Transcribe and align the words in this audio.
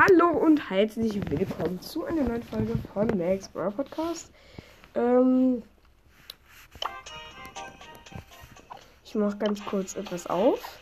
Hallo 0.00 0.30
und 0.30 0.70
herzlich 0.70 1.20
willkommen 1.30 1.78
zu 1.82 2.06
einer 2.06 2.22
neuen 2.22 2.42
Folge 2.42 2.72
von 2.94 3.06
Max 3.18 3.48
Brawl 3.48 3.70
Podcast. 3.70 4.32
Ähm, 4.94 5.62
ich 9.04 9.14
mache 9.14 9.36
ganz 9.36 9.62
kurz 9.62 9.96
etwas 9.96 10.26
auf. 10.26 10.78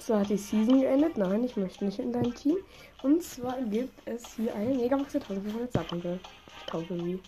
Zwar 0.00 0.22
hat 0.22 0.30
die 0.30 0.36
Season 0.36 0.80
geendet. 0.80 1.16
Nein, 1.16 1.44
ich 1.44 1.56
möchte 1.56 1.84
nicht 1.84 2.00
in 2.00 2.12
dein 2.12 2.34
Team. 2.34 2.56
Und 3.04 3.22
zwar 3.22 3.62
gibt 3.62 3.96
es 4.08 4.34
hier 4.34 4.52
eine 4.52 4.74
Megamax 4.74 5.14
1000, 5.14 5.46
wie 5.46 5.52
man 5.52 5.62
jetzt 5.62 5.74
sagen 5.74 6.02
will. 6.02 6.18
1000 6.66 7.04
wie. 7.04 7.20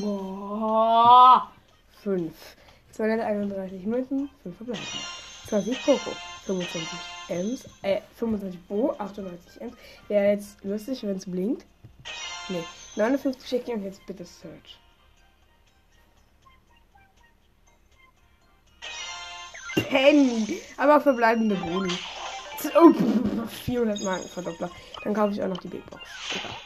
Boah. 0.00 1.50
5. 2.04 2.32
231 2.92 3.86
Münzen, 3.86 4.30
5 4.44 4.56
verbleiben. 4.56 4.86
20 5.48 5.84
Poco, 5.84 6.10
25 6.46 6.98
Ms, 7.28 7.64
äh, 7.82 8.00
25 8.16 8.60
Bo, 8.66 8.94
98 8.98 9.60
Ms. 9.60 9.74
Wäre 10.08 10.32
jetzt 10.32 10.64
lustig, 10.64 11.02
wenn 11.02 11.16
es 11.16 11.30
blinkt. 11.30 11.64
Nee, 12.48 12.64
59 12.96 13.48
Chicken 13.48 13.74
und 13.74 13.84
jetzt 13.84 14.04
bitte 14.06 14.24
Search. 14.24 14.78
Penny, 19.88 20.60
aber 20.76 21.00
verbleibende 21.00 21.54
Boni. 21.56 21.92
Oh, 22.74 22.92
400 23.46 24.00
Marken 24.02 24.28
Verdoppler. 24.28 24.70
Dann 25.02 25.14
kaufe 25.14 25.32
ich 25.32 25.42
auch 25.42 25.48
noch 25.48 25.58
die 25.58 25.68
Big 25.68 25.84
Box. 25.90 26.02
Egal. 26.34 26.56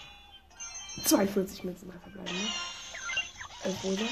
42 1.05 1.65
Münzen 1.65 1.91
verbleiben, 1.91 2.25
ne? 2.25 2.49
11 3.65 3.85
Rosa. 3.85 4.05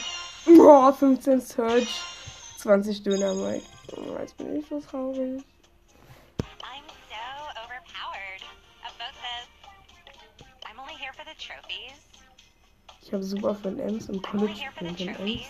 Oh, 0.47 0.93
15 0.93 1.41
Search. 1.41 2.01
20 2.59 3.03
Döner, 3.03 3.35
Mike. 3.35 3.65
Oh, 3.97 4.19
jetzt 4.19 4.37
bin 4.37 4.57
ich 4.57 4.67
so 4.67 4.81
traurig. 4.81 5.45
I'm 6.63 6.85
so 7.09 7.25
overpowered. 7.63 8.43
I'm 10.67 10.81
only 10.81 10.95
here 10.95 11.13
for 11.13 11.25
the 11.25 11.35
trophies. 11.39 12.01
Ich 13.03 13.13
habe 13.13 13.23
super 13.23 13.55
von 13.55 13.79
Ems 13.79 14.09
und 14.09 14.25
I'm 14.27 14.31
College 14.31 14.71
von 14.77 14.87
Ems. 14.89 15.47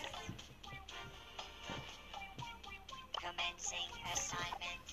Commencing 3.16 3.88
assignment. 4.12 4.84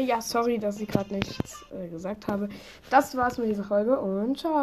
Ja, 0.00 0.20
sorry, 0.20 0.58
dass 0.58 0.80
ich 0.80 0.88
gerade 0.88 1.14
nichts 1.14 1.64
äh, 1.72 1.88
gesagt 1.88 2.26
habe. 2.28 2.48
Das 2.90 3.16
war's 3.16 3.38
mit 3.38 3.50
dieser 3.50 3.64
Folge 3.64 3.98
und 3.98 4.38
ciao. 4.38 4.56